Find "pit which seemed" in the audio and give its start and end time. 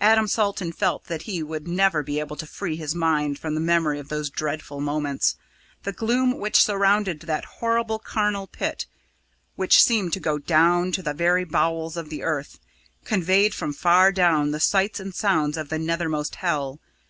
8.46-10.14